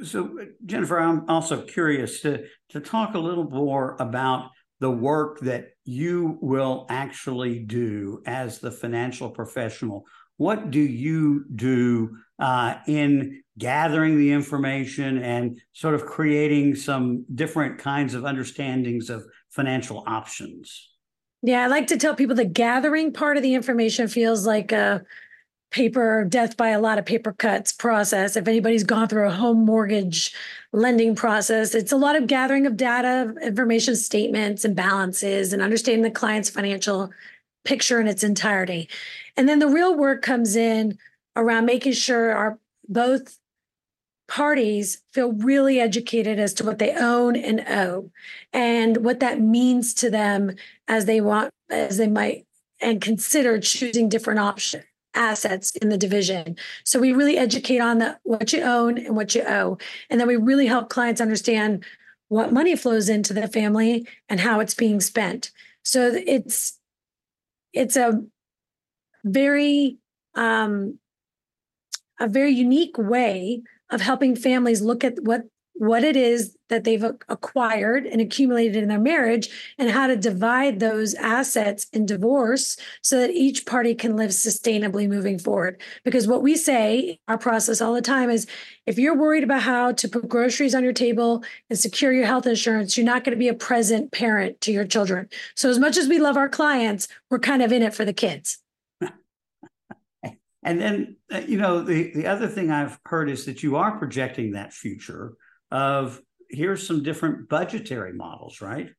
So 0.03 0.37
jennifer 0.67 0.99
i'm 0.99 1.29
also 1.29 1.63
curious 1.63 2.21
to 2.23 2.45
to 2.71 2.81
talk 2.81 3.15
a 3.15 3.19
little 3.19 3.49
more 3.49 3.97
about 4.01 4.51
the 4.81 4.91
work 4.91 5.39
that 5.41 5.69
you 5.85 6.39
will 6.41 6.87
actually 6.89 7.61
do 7.61 8.21
as 8.27 8.59
the 8.59 8.71
financial 8.71 9.31
professional 9.31 10.05
what 10.37 10.71
do 10.71 10.81
you 10.81 11.45
do 11.55 12.17
uh, 12.39 12.77
in 12.87 13.43
gathering 13.59 14.19
the 14.19 14.33
information 14.33 15.19
and 15.19 15.61
sort 15.73 15.95
of 15.95 16.07
creating 16.07 16.75
some 16.75 17.25
different 17.35 17.79
kinds 17.79 18.15
of 18.15 18.25
understandings 18.25 19.11
of 19.11 19.25
financial 19.51 20.03
options? 20.07 20.91
Yeah, 21.43 21.63
I 21.63 21.67
like 21.67 21.87
to 21.89 21.97
tell 21.97 22.15
people 22.15 22.35
the 22.35 22.45
gathering 22.45 23.13
part 23.13 23.37
of 23.37 23.43
the 23.43 23.55
information 23.55 24.09
feels 24.09 24.47
like 24.47 24.73
a 24.73 25.05
paper 25.71 26.25
death 26.29 26.57
by 26.57 26.69
a 26.69 26.81
lot 26.81 26.99
of 26.99 27.05
paper 27.05 27.33
cuts 27.33 27.73
process. 27.73 28.37
If 28.37 28.47
anybody's 28.47 28.85
gone 28.85 29.09
through 29.09 29.27
a 29.27 29.33
home 29.33 29.65
mortgage 29.65 30.33
lending 30.73 31.17
process, 31.17 31.75
it's 31.75 31.91
a 31.93 31.97
lot 31.97 32.15
of 32.17 32.29
gathering 32.29 32.65
of 32.67 32.77
data, 32.77 33.35
information 33.43 33.97
statements 33.97 34.65
and 34.65 34.77
balances 34.77 35.53
and 35.53 35.61
understanding 35.61 36.03
the 36.03 36.11
client's 36.11 36.49
financial 36.49 37.11
picture 37.65 38.01
in 38.01 38.07
its 38.07 38.25
entirety. 38.25 38.89
And 39.37 39.49
then 39.49 39.59
the 39.59 39.69
real 39.69 39.97
work 39.97 40.23
comes 40.23 40.57
in 40.57 40.99
around 41.37 41.67
making 41.67 41.93
sure 41.93 42.33
our 42.33 42.59
both 42.89 43.39
parties 44.29 45.03
feel 45.13 45.33
really 45.33 45.81
educated 45.81 46.39
as 46.39 46.55
to 46.55 46.65
what 46.65 46.79
they 46.79 46.95
own 46.95 47.37
and 47.37 47.61
owe 47.69 48.11
and 48.53 48.99
what 48.99 49.21
that 49.21 49.41
means 49.41 49.93
to 49.95 50.11
them 50.11 50.55
as 50.89 51.05
they 51.05 51.21
want 51.21 51.51
as 51.71 51.99
they 51.99 52.07
might 52.07 52.47
and 52.81 53.01
consider 53.01 53.59
choosing 53.59 54.09
different 54.09 54.41
options 54.41 54.85
assets 55.15 55.71
in 55.77 55.89
the 55.89 55.99
division. 55.99 56.57
So 56.85 56.99
we 56.99 57.13
really 57.13 57.39
educate 57.39 57.79
on 57.79 57.99
the 57.99 58.19
what 58.25 58.53
you 58.53 58.63
own 58.63 58.99
and 58.99 59.17
what 59.17 59.35
you 59.35 59.43
owe. 59.43 59.79
And 60.11 60.21
then 60.21 60.27
we 60.27 60.37
really 60.37 60.67
help 60.67 60.89
clients 60.89 61.21
understand 61.21 61.85
what 62.29 62.53
money 62.53 62.75
flows 62.75 63.09
into 63.09 63.33
the 63.33 63.49
family 63.49 64.09
and 64.29 64.41
how 64.41 64.61
it's 64.61 64.75
being 64.75 65.01
spent. 65.01 65.53
So 65.83 66.11
it's 66.27 66.79
it's 67.75 67.97
a 67.97 68.23
very 69.25 69.99
um, 70.35 70.99
a 72.21 72.29
very 72.29 72.53
unique 72.53 72.97
way 72.97 73.63
of 73.91 74.01
helping 74.01 74.37
families 74.37 74.81
look 74.83 75.05
at 75.05 75.15
what 75.23 75.43
what 75.75 76.05
it 76.05 76.17
is 76.17 76.57
that 76.69 76.85
they've 76.85 77.05
acquired 77.29 78.07
and 78.07 78.21
accumulated 78.21 78.83
in 78.83 78.89
their 78.89 78.99
marriage 78.99 79.49
and 79.77 79.91
how 79.91 80.07
to 80.07 80.17
divide 80.17 80.79
those 80.79 81.15
assets 81.15 81.87
in 81.93 82.07
divorce 82.07 82.77
so 83.03 83.19
that 83.19 83.31
each 83.31 83.67
party 83.67 83.95
can 83.95 84.17
live 84.17 84.31
sustainably 84.31 85.09
moving 85.09 85.39
forward. 85.39 85.81
Because 86.05 86.29
what 86.29 86.43
we 86.43 86.57
say 86.57 87.19
our 87.27 87.37
process 87.37 87.81
all 87.81 87.93
the 87.93 88.01
time 88.01 88.31
is 88.31 88.47
if 88.87 88.99
you're 88.99 89.17
worried 89.17 89.45
about 89.45 89.63
how 89.63 89.93
to 89.93 90.09
put 90.09 90.29
groceries 90.29 90.75
on 90.75 90.85
your 90.85 90.93
table 90.93 91.43
and 91.69 91.79
secure 91.79 92.13
your 92.13 92.27
health 92.27 92.47
insurance 92.47 92.97
you're 92.97 93.07
not 93.07 93.25
going 93.25 93.37
to 93.37 93.39
be 93.39 93.49
a 93.49 93.55
present 93.55 94.13
parent 94.13 94.61
to 94.63 94.73
your 94.73 94.87
children. 94.87 95.29
So 95.57 95.69
as 95.69 95.79
much 95.79 95.97
as 95.97 96.09
we 96.09 96.19
love 96.19 96.37
our 96.37 96.49
clients 96.49 97.09
we're 97.31 97.41
kind 97.41 97.63
of 97.63 97.73
in 97.73 97.83
it 97.83 97.95
for 97.95 98.05
the 98.05 98.13
kids. 98.13 98.59
And 100.67 100.81
then 100.81 101.17
uh, 101.31 101.43
you 101.47 101.59
know 101.59 101.83
the 101.83 102.11
the 102.15 102.27
other 102.27 102.49
thing 102.49 102.71
i've 102.71 102.99
heard 103.05 103.29
is 103.29 103.45
that 103.45 103.63
you 103.63 103.77
are 103.77 103.99
projecting 103.99 104.53
that 104.53 104.73
future 104.73 105.35
of 105.75 106.23
here's 106.49 106.87
some 106.87 107.03
different 107.03 107.49
budgetary 107.49 108.13
models, 108.13 108.61
right? 108.61 108.91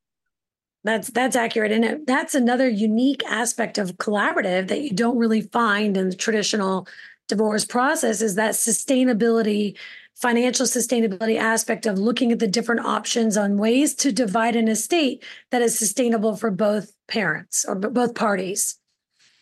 That's 0.83 1.07
that's 1.09 1.35
accurate, 1.35 1.71
and 1.71 1.85
it, 1.85 2.05
that's 2.05 2.35
another 2.35 2.69
unique 2.69 3.23
aspect 3.25 3.79
of 3.79 3.97
collaborative 3.97 4.67
that 4.67 4.81
you 4.81 4.91
don't 4.91 5.17
really 5.17 5.41
find 5.41 5.97
in 5.97 6.09
the 6.09 6.15
traditional 6.15 6.87
divorce 7.27 7.65
process. 7.65 8.21
Is 8.21 8.35
that 8.35 8.53
sustainability, 8.53 9.77
financial 10.15 10.67
sustainability 10.67 11.39
aspect 11.39 11.87
of 11.87 11.97
looking 11.97 12.31
at 12.31 12.39
the 12.39 12.47
different 12.47 12.85
options 12.85 13.35
on 13.35 13.57
ways 13.57 13.95
to 13.95 14.11
divide 14.11 14.55
an 14.55 14.67
estate 14.67 15.23
that 15.49 15.63
is 15.63 15.79
sustainable 15.79 16.35
for 16.35 16.51
both 16.51 16.91
parents 17.07 17.65
or 17.65 17.75
both 17.75 18.13
parties. 18.13 18.77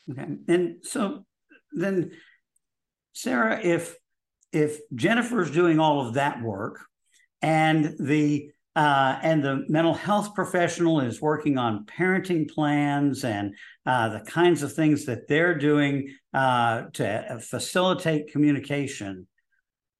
Okay, 0.09 0.27
and 0.47 0.75
so 0.83 1.25
then, 1.73 2.11
Sarah, 3.11 3.59
if 3.61 3.97
if 4.53 4.79
Jennifer's 4.93 5.49
doing 5.49 5.79
all 5.79 6.07
of 6.07 6.13
that 6.13 6.41
work, 6.41 6.85
and 7.43 7.95
the 8.00 8.50
uh, 8.75 9.19
and 9.21 9.43
the 9.43 9.65
mental 9.69 9.93
health 9.93 10.33
professional 10.33 11.00
is 11.00 11.21
working 11.21 11.59
on 11.59 11.85
parenting 11.85 12.50
plans 12.50 13.23
and 13.23 13.53
uh, 13.85 14.09
the 14.09 14.21
kinds 14.21 14.63
of 14.63 14.73
things 14.73 15.05
that 15.05 15.27
they're 15.27 15.55
doing 15.55 16.12
uh, 16.33 16.85
to 16.93 17.39
facilitate 17.39 18.31
communication, 18.31 19.27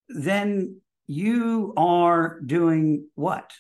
then 0.10 0.76
you 1.06 1.72
are 1.78 2.40
doing 2.48 3.08
what? 3.14 3.52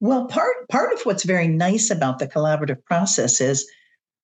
Well, 0.00 0.26
part 0.26 0.68
part 0.68 0.92
of 0.92 1.00
what's 1.02 1.24
very 1.24 1.48
nice 1.48 1.90
about 1.90 2.18
the 2.18 2.28
collaborative 2.28 2.84
process 2.84 3.40
is 3.40 3.66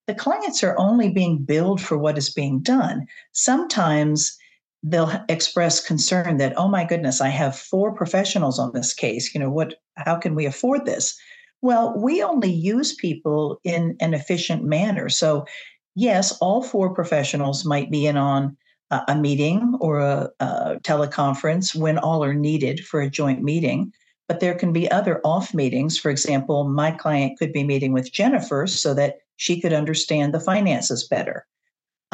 the 0.07 0.15
clients 0.15 0.63
are 0.63 0.79
only 0.79 1.11
being 1.11 1.45
billed 1.45 1.81
for 1.81 1.97
what 1.97 2.19
is 2.19 2.31
being 2.31 2.61
done. 2.61 3.07
Sometimes 3.33 4.37
they'll 4.85 5.11
express 5.31 5.85
concern 5.85 6.37
that 6.37 6.53
oh 6.59 6.69
my 6.69 6.85
goodness 6.85 7.21
i 7.21 7.29
have 7.29 7.59
four 7.59 7.93
professionals 7.93 8.59
on 8.59 8.71
this 8.73 8.93
case. 8.93 9.35
You 9.35 9.41
know 9.41 9.51
what 9.51 9.75
how 9.97 10.17
can 10.17 10.35
we 10.35 10.45
afford 10.45 10.85
this? 10.85 11.17
Well 11.63 11.95
we 11.97 12.23
only 12.23 12.53
use 12.53 12.95
people 12.95 13.59
in 13.65 13.97
an 14.01 14.15
efficient 14.15 14.63
manner. 14.63 15.09
So 15.09 15.47
yes 15.95 16.37
all 16.41 16.63
four 16.63 16.95
professionals 16.95 17.65
might 17.65 17.91
be 17.91 18.07
in 18.07 18.17
on 18.17 18.57
a, 18.91 19.17
meeting 19.17 19.77
or 19.81 19.99
a, 19.99 20.31
a 20.39 20.79
teleconference 20.83 21.75
when 21.75 21.99
all 21.99 22.23
are 22.23 22.35
needed 22.35 22.85
for 22.87 23.01
a 23.01 23.11
joint 23.11 23.43
meeting 23.43 23.93
but 24.29 24.41
there 24.41 24.55
can 24.55 24.73
be 24.73 24.91
other 24.91 25.21
off 25.25 25.53
meetings. 25.53 25.99
For 25.99 26.11
example 26.11 26.69
my 26.69 26.91
client 26.91 27.39
could 27.39 27.55
be 27.55 27.65
meeting 27.65 27.95
with 27.95 28.13
jennifer 28.13 28.67
so 28.67 28.93
that 28.95 29.17
she 29.37 29.61
could 29.61 29.73
understand 29.73 30.35
the 30.35 30.41
finances 30.41 31.09
better 31.09 31.47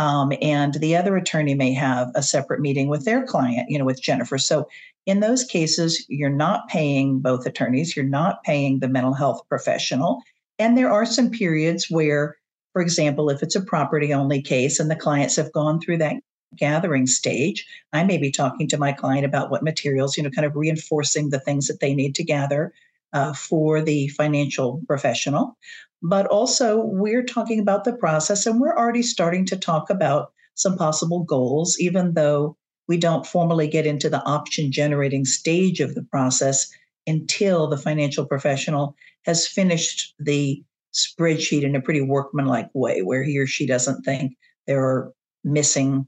um, 0.00 0.32
and 0.40 0.72
the 0.74 0.96
other 0.96 1.14
attorney 1.14 1.54
may 1.54 1.74
have 1.74 2.10
a 2.14 2.22
separate 2.22 2.60
meeting 2.60 2.88
with 2.88 3.04
their 3.04 3.22
client, 3.26 3.68
you 3.68 3.78
know, 3.78 3.84
with 3.84 4.00
Jennifer. 4.00 4.38
So 4.38 4.66
in 5.04 5.20
those 5.20 5.44
cases, 5.44 6.06
you're 6.08 6.30
not 6.30 6.68
paying 6.68 7.20
both 7.20 7.44
attorneys, 7.44 7.94
you're 7.94 8.06
not 8.06 8.42
paying 8.42 8.78
the 8.78 8.88
mental 8.88 9.12
health 9.12 9.42
professional. 9.50 10.22
And 10.58 10.78
there 10.78 10.90
are 10.90 11.04
some 11.04 11.28
periods 11.28 11.90
where, 11.90 12.38
for 12.72 12.80
example, 12.80 13.28
if 13.28 13.42
it's 13.42 13.56
a 13.56 13.60
property 13.60 14.14
only 14.14 14.40
case 14.40 14.80
and 14.80 14.90
the 14.90 14.96
clients 14.96 15.36
have 15.36 15.52
gone 15.52 15.80
through 15.80 15.98
that 15.98 16.16
gathering 16.56 17.06
stage, 17.06 17.66
I 17.92 18.02
may 18.02 18.16
be 18.16 18.30
talking 18.30 18.68
to 18.68 18.78
my 18.78 18.92
client 18.92 19.26
about 19.26 19.50
what 19.50 19.62
materials, 19.62 20.16
you 20.16 20.22
know, 20.22 20.30
kind 20.30 20.46
of 20.46 20.56
reinforcing 20.56 21.28
the 21.28 21.40
things 21.40 21.66
that 21.66 21.80
they 21.80 21.92
need 21.92 22.14
to 22.14 22.24
gather 22.24 22.72
uh, 23.12 23.34
for 23.34 23.82
the 23.82 24.08
financial 24.08 24.80
professional 24.86 25.58
but 26.02 26.26
also 26.26 26.84
we're 26.84 27.22
talking 27.22 27.60
about 27.60 27.84
the 27.84 27.92
process 27.92 28.46
and 28.46 28.60
we're 28.60 28.76
already 28.76 29.02
starting 29.02 29.44
to 29.46 29.56
talk 29.56 29.90
about 29.90 30.32
some 30.54 30.76
possible 30.76 31.24
goals, 31.24 31.78
even 31.78 32.14
though 32.14 32.56
we 32.88 32.96
don't 32.96 33.26
formally 33.26 33.68
get 33.68 33.86
into 33.86 34.08
the 34.08 34.22
option 34.24 34.72
generating 34.72 35.24
stage 35.24 35.80
of 35.80 35.94
the 35.94 36.02
process 36.02 36.68
until 37.06 37.66
the 37.66 37.78
financial 37.78 38.26
professional 38.26 38.96
has 39.24 39.46
finished 39.46 40.14
the 40.18 40.62
spreadsheet 40.92 41.62
in 41.62 41.76
a 41.76 41.80
pretty 41.80 42.00
workmanlike 42.00 42.68
way, 42.74 43.02
where 43.02 43.22
he 43.22 43.38
or 43.38 43.46
she 43.46 43.66
doesn't 43.66 44.02
think 44.02 44.36
there 44.66 44.84
are 44.84 45.12
missing 45.44 46.06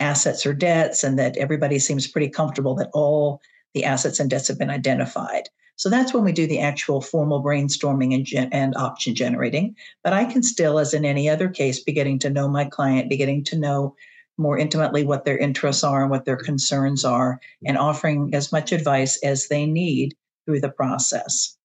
assets 0.00 0.46
or 0.46 0.52
debts 0.52 1.04
and 1.04 1.18
that 1.18 1.36
everybody 1.36 1.78
seems 1.78 2.06
pretty 2.06 2.28
comfortable 2.28 2.74
that 2.74 2.90
all 2.92 3.40
the 3.74 3.84
assets 3.84 4.20
and 4.20 4.30
debts 4.30 4.48
have 4.48 4.58
been 4.58 4.70
identified. 4.70 5.48
So 5.76 5.88
that's 5.88 6.14
when 6.14 6.24
we 6.24 6.32
do 6.32 6.46
the 6.46 6.60
actual 6.60 7.00
formal 7.00 7.42
brainstorming 7.42 8.14
and, 8.14 8.24
gen- 8.24 8.50
and 8.52 8.76
option 8.76 9.14
generating. 9.14 9.74
But 10.04 10.12
I 10.12 10.24
can 10.24 10.42
still, 10.42 10.78
as 10.78 10.94
in 10.94 11.04
any 11.04 11.28
other 11.28 11.48
case, 11.48 11.82
be 11.82 11.92
getting 11.92 12.18
to 12.20 12.30
know 12.30 12.48
my 12.48 12.64
client, 12.64 13.10
be 13.10 13.16
getting 13.16 13.42
to 13.44 13.58
know 13.58 13.96
more 14.38 14.58
intimately 14.58 15.04
what 15.04 15.24
their 15.24 15.38
interests 15.38 15.84
are 15.84 16.02
and 16.02 16.10
what 16.10 16.24
their 16.24 16.36
concerns 16.36 17.04
are, 17.04 17.40
and 17.64 17.76
offering 17.76 18.30
as 18.34 18.52
much 18.52 18.72
advice 18.72 19.18
as 19.22 19.48
they 19.48 19.66
need 19.66 20.14
through 20.46 20.60
the 20.60 20.70
process. 20.70 21.56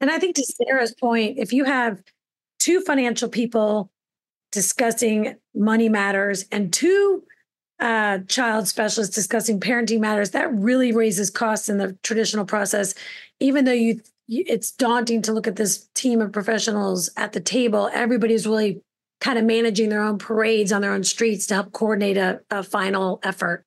And 0.00 0.10
I 0.10 0.18
think 0.18 0.36
to 0.36 0.44
Sarah's 0.44 0.94
point, 0.94 1.38
if 1.38 1.52
you 1.52 1.64
have 1.64 2.02
two 2.58 2.80
financial 2.80 3.28
people 3.28 3.90
discussing 4.52 5.36
money 5.54 5.88
matters 5.88 6.44
and 6.50 6.72
two 6.72 7.22
uh, 7.78 8.18
child 8.28 8.68
specialist 8.68 9.14
discussing 9.14 9.60
parenting 9.60 10.00
matters, 10.00 10.30
that 10.30 10.52
really 10.52 10.92
raises 10.92 11.30
costs 11.30 11.68
in 11.68 11.78
the 11.78 11.92
traditional 12.02 12.44
process. 12.44 12.94
Even 13.40 13.64
though 13.64 13.72
you, 13.72 14.00
it's 14.28 14.72
daunting 14.72 15.22
to 15.22 15.32
look 15.32 15.46
at 15.46 15.56
this 15.56 15.88
team 15.94 16.20
of 16.20 16.32
professionals 16.32 17.10
at 17.16 17.32
the 17.32 17.40
table, 17.40 17.90
everybody's 17.92 18.46
really 18.46 18.80
kind 19.20 19.38
of 19.38 19.44
managing 19.44 19.88
their 19.88 20.02
own 20.02 20.18
parades 20.18 20.72
on 20.72 20.82
their 20.82 20.92
own 20.92 21.04
streets 21.04 21.46
to 21.46 21.54
help 21.54 21.72
coordinate 21.72 22.16
a, 22.16 22.40
a 22.50 22.62
final 22.62 23.20
effort. 23.22 23.64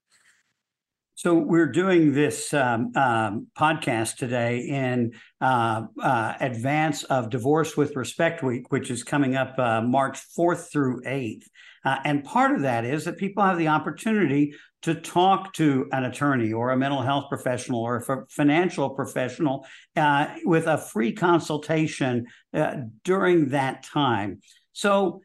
So 1.16 1.34
we're 1.34 1.72
doing 1.72 2.14
this 2.14 2.54
um, 2.54 2.94
um, 2.96 3.48
podcast 3.58 4.16
today 4.16 4.60
in 4.60 5.12
uh, 5.42 5.88
uh, 6.02 6.34
advance 6.40 7.04
of 7.04 7.30
Divorce 7.30 7.76
with 7.76 7.98
Respect 7.98 8.42
Week, 8.42 8.72
which 8.72 8.90
is 8.90 9.04
coming 9.04 9.36
up 9.36 9.60
uh, 9.60 9.82
March 9.82 10.18
4th 10.38 10.72
through 10.72 11.02
8th. 11.02 11.44
Uh, 11.86 11.98
and 12.04 12.24
part 12.24 12.54
of 12.54 12.62
that 12.62 12.86
is 12.86 13.06
that 13.06 13.18
people 13.18 13.44
have 13.44 13.58
the 13.58 13.68
opportunity 13.68 14.54
to 14.82 14.96
talk 14.96 15.54
to 15.54 15.88
an 15.92 16.06
attorney 16.06 16.54
or 16.54 16.72
a 16.72 16.78
mental 16.78 17.02
health 17.02 17.26
professional 17.30 17.82
or 17.82 17.98
a 17.98 18.26
financial 18.30 18.90
professional 18.90 19.66
uh, 19.96 20.28
with 20.46 20.68
a 20.68 20.78
free 20.78 21.12
consultation 21.12 22.26
uh, 22.54 22.76
during 23.04 23.50
that 23.50 23.84
time. 23.84 24.40
So, 24.74 25.22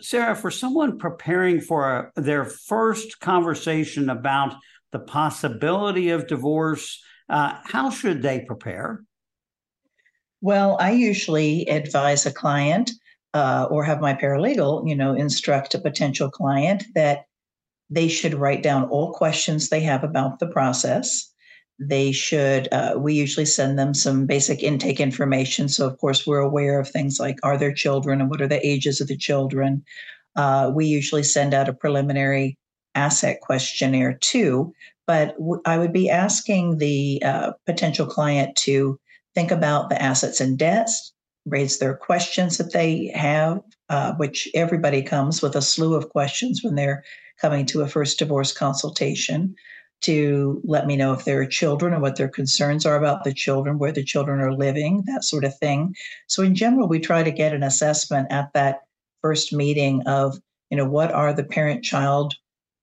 Sarah, 0.00 0.36
for 0.36 0.50
someone 0.50 0.98
preparing 0.98 1.60
for 1.60 2.12
a, 2.16 2.20
their 2.20 2.44
first 2.44 3.20
conversation 3.20 4.10
about 4.10 4.54
the 4.92 4.98
possibility 4.98 6.10
of 6.10 6.26
divorce. 6.26 7.02
Uh, 7.28 7.58
how 7.64 7.90
should 7.90 8.22
they 8.22 8.40
prepare? 8.40 9.02
Well, 10.40 10.76
I 10.80 10.92
usually 10.92 11.66
advise 11.68 12.26
a 12.26 12.32
client 12.32 12.90
uh, 13.34 13.66
or 13.70 13.84
have 13.84 14.00
my 14.00 14.14
paralegal, 14.14 14.88
you 14.88 14.96
know, 14.96 15.14
instruct 15.14 15.74
a 15.74 15.78
potential 15.78 16.30
client 16.30 16.84
that 16.94 17.26
they 17.88 18.08
should 18.08 18.34
write 18.34 18.62
down 18.62 18.84
all 18.84 19.12
questions 19.12 19.68
they 19.68 19.80
have 19.80 20.04
about 20.04 20.38
the 20.38 20.46
process. 20.46 21.26
They 21.78 22.12
should, 22.12 22.68
uh, 22.72 22.94
we 22.98 23.14
usually 23.14 23.46
send 23.46 23.78
them 23.78 23.94
some 23.94 24.26
basic 24.26 24.62
intake 24.62 25.00
information. 25.00 25.68
So, 25.68 25.86
of 25.86 25.98
course, 25.98 26.26
we're 26.26 26.38
aware 26.38 26.78
of 26.78 26.88
things 26.88 27.18
like 27.18 27.38
are 27.42 27.56
there 27.56 27.72
children 27.72 28.20
and 28.20 28.30
what 28.30 28.42
are 28.42 28.48
the 28.48 28.64
ages 28.66 29.00
of 29.00 29.08
the 29.08 29.16
children. 29.16 29.82
Uh, 30.36 30.70
we 30.74 30.86
usually 30.86 31.22
send 31.22 31.54
out 31.54 31.68
a 31.68 31.72
preliminary 31.72 32.58
asset 32.94 33.40
questionnaire 33.40 34.18
too, 34.20 34.72
but 35.06 35.36
w- 35.38 35.62
I 35.64 35.78
would 35.78 35.92
be 35.92 36.10
asking 36.10 36.78
the 36.78 37.22
uh, 37.24 37.52
potential 37.66 38.06
client 38.06 38.56
to 38.56 38.98
think 39.34 39.50
about 39.50 39.88
the 39.88 40.00
assets 40.00 40.40
and 40.40 40.58
debts, 40.58 41.12
raise 41.46 41.78
their 41.78 41.94
questions 41.94 42.58
that 42.58 42.72
they 42.72 43.10
have, 43.14 43.60
uh, 43.88 44.14
which 44.14 44.48
everybody 44.54 45.02
comes 45.02 45.42
with 45.42 45.56
a 45.56 45.62
slew 45.62 45.94
of 45.94 46.10
questions 46.10 46.62
when 46.62 46.74
they're 46.74 47.02
coming 47.40 47.66
to 47.66 47.80
a 47.80 47.88
first 47.88 48.18
divorce 48.18 48.52
consultation 48.52 49.54
to 50.02 50.60
let 50.64 50.86
me 50.86 50.96
know 50.96 51.12
if 51.12 51.24
there 51.24 51.40
are 51.40 51.46
children 51.46 51.92
and 51.92 52.02
what 52.02 52.16
their 52.16 52.28
concerns 52.28 52.86
are 52.86 52.96
about 52.96 53.24
the 53.24 53.34
children, 53.34 53.78
where 53.78 53.92
the 53.92 54.04
children 54.04 54.40
are 54.40 54.52
living, 54.52 55.02
that 55.06 55.24
sort 55.24 55.44
of 55.44 55.56
thing. 55.58 55.94
So 56.26 56.42
in 56.42 56.54
general, 56.54 56.88
we 56.88 57.00
try 57.00 57.22
to 57.22 57.30
get 57.30 57.52
an 57.52 57.62
assessment 57.62 58.28
at 58.30 58.52
that 58.54 58.80
first 59.20 59.52
meeting 59.52 60.02
of, 60.06 60.38
you 60.70 60.76
know, 60.76 60.88
what 60.88 61.12
are 61.12 61.32
the 61.34 61.44
parent-child 61.44 62.34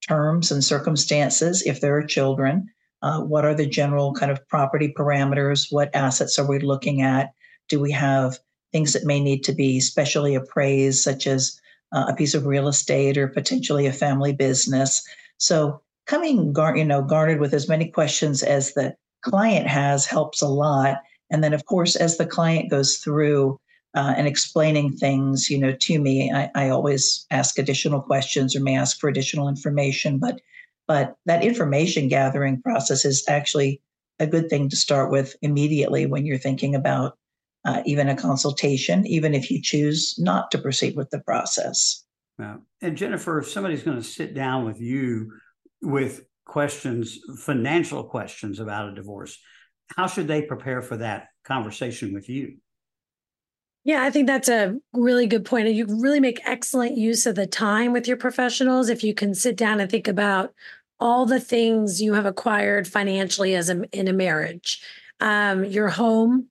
terms 0.07 0.51
and 0.51 0.63
circumstances 0.63 1.63
if 1.65 1.81
there 1.81 1.97
are 1.97 2.03
children? 2.03 2.67
Uh, 3.01 3.21
what 3.21 3.45
are 3.45 3.55
the 3.55 3.65
general 3.65 4.13
kind 4.13 4.31
of 4.31 4.47
property 4.47 4.93
parameters? 4.95 5.67
What 5.71 5.95
assets 5.95 6.37
are 6.37 6.47
we 6.47 6.59
looking 6.59 7.01
at? 7.01 7.31
Do 7.69 7.79
we 7.79 7.91
have 7.91 8.39
things 8.71 8.93
that 8.93 9.05
may 9.05 9.19
need 9.19 9.43
to 9.45 9.53
be 9.53 9.79
specially 9.79 10.35
appraised, 10.35 11.01
such 11.01 11.27
as 11.27 11.59
uh, 11.93 12.05
a 12.09 12.15
piece 12.15 12.33
of 12.33 12.45
real 12.45 12.67
estate 12.67 13.17
or 13.17 13.27
potentially 13.27 13.85
a 13.85 13.93
family 13.93 14.33
business? 14.33 15.07
So 15.37 15.81
coming 16.07 16.53
gar- 16.53 16.75
you 16.75 16.85
know 16.85 17.03
garnered 17.03 17.39
with 17.39 17.53
as 17.53 17.69
many 17.69 17.89
questions 17.89 18.41
as 18.41 18.73
the 18.73 18.95
client 19.21 19.67
has 19.67 20.05
helps 20.05 20.41
a 20.41 20.47
lot 20.47 20.97
and 21.29 21.43
then 21.43 21.53
of 21.53 21.65
course 21.65 21.95
as 21.95 22.17
the 22.17 22.25
client 22.25 22.71
goes 22.71 22.97
through 22.97 23.59
uh, 23.95 24.13
and 24.17 24.27
explaining 24.27 24.91
things 24.91 25.49
you 25.49 25.57
know 25.57 25.73
to 25.73 25.99
me 25.99 26.31
I, 26.33 26.49
I 26.55 26.69
always 26.69 27.25
ask 27.29 27.59
additional 27.59 28.01
questions 28.01 28.55
or 28.55 28.61
may 28.61 28.75
ask 28.75 28.99
for 28.99 29.09
additional 29.09 29.49
information 29.49 30.17
but 30.17 30.39
but 30.87 31.15
that 31.25 31.43
information 31.43 32.07
gathering 32.07 32.61
process 32.61 33.03
is 33.03 33.23
actually 33.27 33.81
a 34.19 34.27
good 34.27 34.49
thing 34.49 34.69
to 34.69 34.75
start 34.75 35.11
with 35.11 35.35
immediately 35.41 36.05
when 36.05 36.25
you're 36.25 36.37
thinking 36.37 36.73
about 36.73 37.16
uh, 37.67 37.83
even 37.85 38.09
a 38.09 38.15
consultation 38.15 39.05
even 39.05 39.33
if 39.35 39.51
you 39.51 39.61
choose 39.61 40.15
not 40.17 40.49
to 40.49 40.57
proceed 40.57 40.95
with 40.95 41.09
the 41.11 41.19
process 41.19 42.05
yeah. 42.39 42.55
and 42.81 42.97
jennifer 42.97 43.39
if 43.39 43.47
somebody's 43.47 43.83
going 43.83 43.97
to 43.97 44.03
sit 44.03 44.33
down 44.33 44.65
with 44.65 44.81
you 44.81 45.31
with 45.81 46.25
questions, 46.47 47.19
financial 47.37 48.03
questions 48.03 48.59
about 48.59 48.89
a 48.89 48.95
divorce, 48.95 49.37
how 49.95 50.07
should 50.07 50.27
they 50.27 50.41
prepare 50.41 50.81
for 50.81 50.97
that 50.97 51.27
conversation 51.43 52.13
with 52.13 52.29
you? 52.29 52.57
Yeah, 53.83 54.03
I 54.03 54.09
think 54.09 54.27
that's 54.27 54.49
a 54.49 54.75
really 54.91 55.27
good 55.27 55.45
point. 55.45 55.69
You 55.69 55.85
really 55.87 56.19
make 56.19 56.41
excellent 56.45 56.97
use 56.97 57.25
of 57.25 57.35
the 57.35 57.47
time 57.47 57.93
with 57.93 58.07
your 58.07 58.17
professionals 58.17 58.89
if 58.89 59.03
you 59.03 59.13
can 59.13 59.33
sit 59.33 59.55
down 59.55 59.79
and 59.79 59.89
think 59.89 60.09
about 60.09 60.53
all 60.99 61.25
the 61.25 61.39
things 61.39 62.01
you 62.01 62.13
have 62.13 62.25
acquired 62.25 62.87
financially 62.87 63.55
as 63.55 63.69
a, 63.69 63.83
in 63.97 64.07
a 64.07 64.13
marriage. 64.13 64.81
Um, 65.21 65.63
your 65.63 65.87
home, 65.87 66.47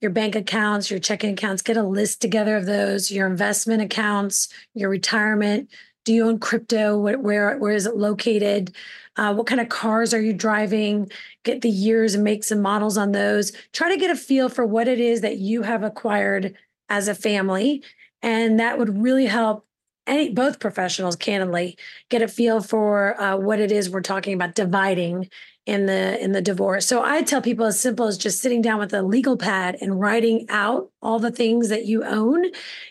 your 0.00 0.10
bank 0.10 0.34
accounts, 0.34 0.90
your 0.90 1.00
checking 1.00 1.32
accounts, 1.32 1.62
get 1.62 1.76
a 1.76 1.82
list 1.82 2.20
together 2.20 2.56
of 2.56 2.66
those, 2.66 3.10
your 3.10 3.26
investment 3.26 3.82
accounts, 3.82 4.48
your 4.74 4.90
retirement, 4.90 5.68
do 6.08 6.14
you 6.14 6.26
own 6.26 6.38
crypto? 6.38 6.98
Where 6.98 7.18
where, 7.58 7.70
is 7.70 7.84
it 7.84 7.96
located? 7.96 8.74
Uh, 9.16 9.34
what 9.34 9.46
kind 9.46 9.60
of 9.60 9.68
cars 9.68 10.14
are 10.14 10.20
you 10.20 10.32
driving? 10.32 11.10
Get 11.42 11.60
the 11.60 11.68
years 11.68 12.14
and 12.14 12.24
makes 12.24 12.50
and 12.50 12.62
models 12.62 12.96
on 12.96 13.12
those. 13.12 13.52
Try 13.74 13.90
to 13.90 14.00
get 14.00 14.10
a 14.10 14.16
feel 14.16 14.48
for 14.48 14.64
what 14.64 14.88
it 14.88 15.00
is 15.00 15.20
that 15.20 15.36
you 15.36 15.60
have 15.62 15.82
acquired 15.82 16.56
as 16.88 17.08
a 17.08 17.14
family, 17.14 17.82
and 18.22 18.58
that 18.58 18.78
would 18.78 19.02
really 19.02 19.26
help 19.26 19.66
any 20.06 20.30
both 20.30 20.60
professionals 20.60 21.14
candidly 21.14 21.76
get 22.08 22.22
a 22.22 22.28
feel 22.28 22.62
for 22.62 23.20
uh, 23.20 23.36
what 23.36 23.60
it 23.60 23.70
is 23.70 23.90
we're 23.90 24.00
talking 24.00 24.32
about 24.32 24.54
dividing 24.54 25.28
in 25.68 25.84
the 25.84 26.18
in 26.24 26.32
the 26.32 26.40
divorce. 26.40 26.86
So 26.86 27.02
I 27.02 27.22
tell 27.22 27.42
people 27.42 27.66
as 27.66 27.78
simple 27.78 28.06
as 28.06 28.16
just 28.16 28.40
sitting 28.40 28.62
down 28.62 28.78
with 28.78 28.94
a 28.94 29.02
legal 29.02 29.36
pad 29.36 29.76
and 29.82 30.00
writing 30.00 30.46
out 30.48 30.90
all 31.02 31.18
the 31.18 31.30
things 31.30 31.68
that 31.68 31.84
you 31.84 32.02
own 32.04 32.46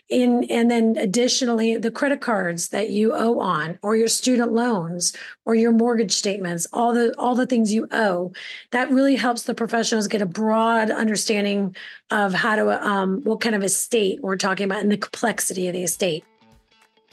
in 0.09 0.43
and 0.43 0.69
then 0.69 0.95
additionally 0.95 1.75
the 1.77 1.89
credit 1.89 2.21
cards 2.21 2.69
that 2.69 2.91
you 2.91 3.15
owe 3.15 3.39
on 3.39 3.79
or 3.81 3.95
your 3.95 4.07
student 4.07 4.53
loans 4.53 5.15
or 5.43 5.55
your 5.55 5.71
mortgage 5.71 6.11
statements, 6.11 6.67
all 6.71 6.93
the 6.93 7.11
all 7.17 7.33
the 7.33 7.47
things 7.47 7.73
you 7.73 7.87
owe. 7.91 8.31
That 8.69 8.91
really 8.91 9.15
helps 9.15 9.43
the 9.43 9.55
professionals 9.55 10.07
get 10.07 10.21
a 10.21 10.27
broad 10.27 10.91
understanding 10.91 11.75
of 12.11 12.31
how 12.31 12.55
to 12.57 12.87
um, 12.87 13.23
what 13.23 13.41
kind 13.41 13.55
of 13.55 13.63
estate 13.63 14.21
we're 14.21 14.37
talking 14.37 14.65
about 14.65 14.83
and 14.83 14.91
the 14.91 14.97
complexity 14.97 15.67
of 15.67 15.73
the 15.73 15.83
estate. 15.83 16.23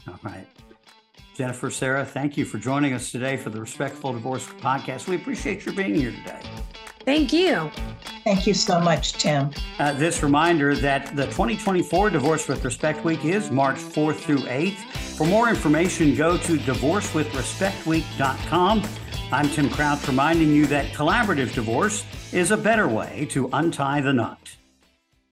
All 0.06 0.20
right. 0.22 0.46
Jennifer, 1.34 1.70
Sarah, 1.70 2.04
thank 2.04 2.36
you 2.36 2.44
for 2.44 2.58
joining 2.58 2.92
us 2.92 3.10
today 3.10 3.36
for 3.36 3.50
the 3.50 3.60
Respectful 3.60 4.12
Divorce 4.12 4.46
podcast. 4.46 5.08
We 5.08 5.16
appreciate 5.16 5.66
your 5.66 5.74
being 5.74 5.96
here 5.96 6.12
today. 6.12 6.38
Thank 7.04 7.32
you. 7.32 7.72
Thank 8.22 8.46
you 8.46 8.54
so 8.54 8.78
much, 8.80 9.14
Tim. 9.14 9.50
Uh, 9.80 9.94
this 9.94 10.22
reminder 10.22 10.76
that 10.76 11.16
the 11.16 11.24
2024 11.26 12.10
Divorce 12.10 12.46
with 12.46 12.64
Respect 12.64 13.04
Week 13.04 13.24
is 13.24 13.50
March 13.50 13.78
4th 13.78 14.14
through 14.16 14.38
8th. 14.38 14.78
For 15.16 15.26
more 15.26 15.48
information, 15.48 16.14
go 16.14 16.36
to 16.38 16.56
divorcewithrespectweek.com. 16.56 18.82
I'm 19.32 19.48
Tim 19.48 19.70
Crouch 19.70 20.06
reminding 20.06 20.52
you 20.52 20.66
that 20.66 20.92
collaborative 20.92 21.52
divorce 21.52 22.04
is 22.32 22.52
a 22.52 22.56
better 22.56 22.86
way 22.86 23.26
to 23.30 23.50
untie 23.52 24.00
the 24.00 24.12
knot. 24.12 24.54